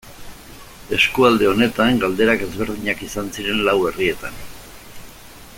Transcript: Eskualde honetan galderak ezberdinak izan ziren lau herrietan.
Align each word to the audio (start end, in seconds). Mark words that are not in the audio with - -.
Eskualde 0.97 1.49
honetan 1.51 2.01
galderak 2.05 2.47
ezberdinak 2.47 3.07
izan 3.11 3.33
ziren 3.37 3.63
lau 3.69 3.79
herrietan. 3.87 4.45